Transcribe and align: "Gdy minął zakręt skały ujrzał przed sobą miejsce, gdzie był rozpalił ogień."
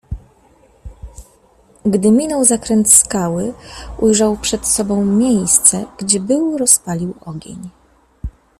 "Gdy 1.85 2.11
minął 2.11 2.43
zakręt 2.45 2.93
skały 2.93 3.53
ujrzał 3.99 4.37
przed 4.37 4.67
sobą 4.67 5.05
miejsce, 5.05 5.85
gdzie 5.97 6.19
był 6.19 6.57
rozpalił 6.57 7.13
ogień." 7.25 7.69